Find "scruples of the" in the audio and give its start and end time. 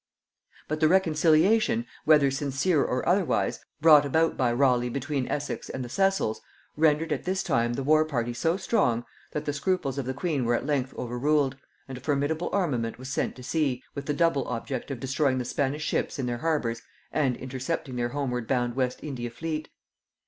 9.53-10.15